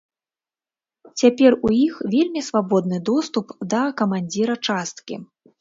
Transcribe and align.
Цяпер 1.23 1.51
у 1.69 1.71
іх 1.87 1.93
вельмі 2.15 2.41
свабодны 2.49 2.97
доступ 3.13 3.55
да 3.75 3.85
камандзіра 4.03 4.55
часткі. 4.71 5.25